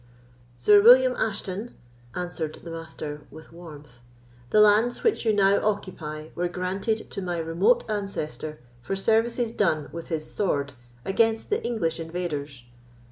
[0.57, 1.75] "Sir William Ashton,"
[2.15, 3.99] answered the Master, with warmth,
[4.49, 9.89] "the lands which you now occupy were granted to my remote ancestor for services done
[9.91, 10.73] with his sword
[11.05, 12.63] against the English invaders.